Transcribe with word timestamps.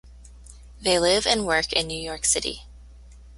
They 0.81 0.97
live 0.97 1.27
and 1.27 1.45
work 1.45 1.71
in 1.71 1.85
New 1.85 1.95
York 2.01 2.25
City. 2.25 2.63